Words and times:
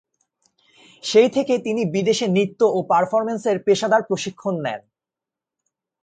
সেই 1.03 1.29
থেকে 1.29 1.53
তিনি 1.59 1.81
বিদেশে 1.95 2.25
নৃত্য 2.27 2.61
ও 2.67 2.79
পারফরম্যান্সের 2.91 3.57
পেশাদার 3.65 4.01
প্রশিক্ষণ 4.09 4.55
নেন। 4.65 4.81